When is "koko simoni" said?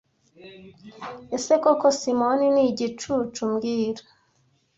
1.63-2.47